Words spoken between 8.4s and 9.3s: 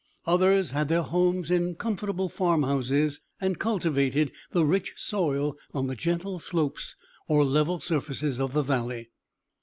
the valley.